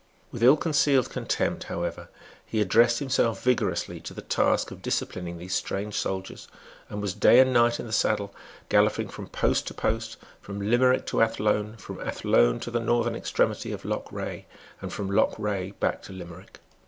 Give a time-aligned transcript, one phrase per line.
[0.31, 2.09] With ill concealed contempt, however,
[2.43, 6.47] he addressed himself vigorously to the task of disciplining these strange soldiers,
[6.89, 8.33] and was day and night in the saddle,
[8.67, 13.71] galloping from post to post, from Limerick to Athlone, from Athlone to the northern extremity
[13.71, 14.47] of Lough Rea,
[14.81, 16.57] and from Lough Rea back to Limerick.